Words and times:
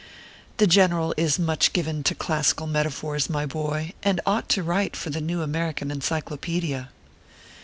The 0.57 0.65
General 0.65 1.13
is 1.15 1.37
much 1.37 1.73
given 1.73 2.01
to 2.05 2.15
classical 2.15 2.65
metaphors, 2.65 3.29
my 3.29 3.45
boy, 3.45 3.93
and 4.01 4.19
ought 4.25 4.49
to 4.49 4.63
write 4.63 4.95
for 4.95 5.11
the 5.11 5.21
new 5.21 5.43
American 5.43 5.91
Encyclopedia. 5.91 6.89